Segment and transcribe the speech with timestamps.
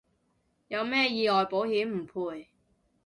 [0.69, 2.47] 有咩意外保險唔賠